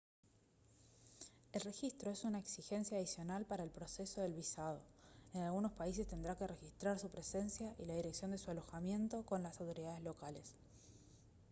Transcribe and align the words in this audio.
el 1.53 1.61
registro 1.61 2.09
es 2.09 2.23
una 2.23 2.39
exigencia 2.39 2.97
adicional 2.97 3.45
para 3.45 3.63
el 3.63 3.69
proceso 3.69 4.21
del 4.21 4.33
visado 4.33 4.79
en 5.35 5.43
algunos 5.43 5.73
países 5.73 6.07
tendrá 6.07 6.35
que 6.35 6.47
registrar 6.47 6.97
su 6.97 7.09
presencia 7.11 7.75
y 7.77 7.85
la 7.85 7.93
dirección 7.93 8.31
de 8.31 8.39
su 8.39 8.49
alojamiento 8.49 9.23
con 9.27 9.43
las 9.43 9.59
autoridades 9.59 10.01
locales 10.01 10.55